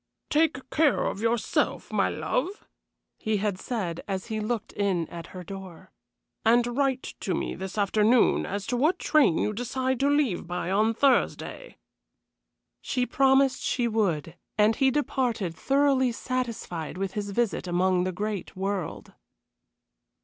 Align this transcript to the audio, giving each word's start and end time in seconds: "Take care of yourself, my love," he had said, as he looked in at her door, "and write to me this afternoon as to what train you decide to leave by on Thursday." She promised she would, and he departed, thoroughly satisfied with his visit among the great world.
"Take 0.31 0.67
care 0.71 1.05
of 1.05 1.21
yourself, 1.21 1.93
my 1.93 2.09
love," 2.09 2.67
he 3.19 3.37
had 3.37 3.59
said, 3.59 4.03
as 4.07 4.25
he 4.33 4.39
looked 4.39 4.73
in 4.73 5.07
at 5.09 5.27
her 5.27 5.43
door, 5.43 5.91
"and 6.43 6.75
write 6.75 7.13
to 7.19 7.35
me 7.35 7.53
this 7.53 7.77
afternoon 7.77 8.43
as 8.43 8.65
to 8.65 8.75
what 8.77 8.97
train 8.97 9.37
you 9.37 9.53
decide 9.53 9.99
to 9.99 10.09
leave 10.09 10.47
by 10.47 10.71
on 10.71 10.95
Thursday." 10.95 11.77
She 12.81 13.05
promised 13.05 13.61
she 13.61 13.87
would, 13.87 14.35
and 14.57 14.75
he 14.77 14.89
departed, 14.89 15.53
thoroughly 15.53 16.11
satisfied 16.11 16.97
with 16.97 17.13
his 17.13 17.29
visit 17.29 17.67
among 17.67 18.03
the 18.03 18.11
great 18.11 18.55
world. 18.55 19.13